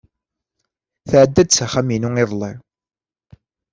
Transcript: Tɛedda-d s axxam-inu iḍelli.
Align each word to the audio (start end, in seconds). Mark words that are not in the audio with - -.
Tɛedda-d 1.09 1.49
s 1.55 1.59
axxam-inu 1.65 2.09
iḍelli. 2.23 2.51